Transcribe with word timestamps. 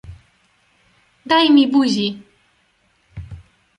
"daj 1.33 1.45
mi 1.57 1.67
buzi!" 1.75 2.07